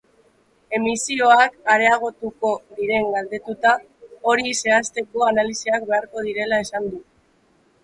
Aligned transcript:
Emisioak 0.77 1.51
areagotuko 1.73 2.53
diren 2.79 3.05
galdetuta, 3.17 3.75
hori 4.31 4.57
zehazteko 4.63 5.29
analisiak 5.29 5.89
beharko 5.93 6.27
direla 6.31 6.63
esan 6.67 6.91
du. 6.95 7.07